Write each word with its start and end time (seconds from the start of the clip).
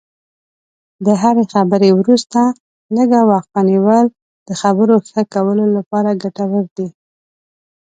د 1.05 1.07
هرې 1.21 1.45
خبرې 1.53 1.89
وروسته 1.99 2.39
لږه 2.95 3.21
وقفه 3.29 3.61
نیول 3.69 4.05
د 4.47 4.49
خبرو 4.61 4.95
ښه 5.09 5.21
کولو 5.33 5.65
لپاره 5.77 6.19
ګټور 6.23 6.65
دي. 6.77 6.87